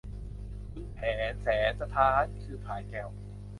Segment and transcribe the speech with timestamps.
[0.71, 0.99] ขุนแผ
[1.31, 3.09] นแสนสะท้าน คือพลายแก้ว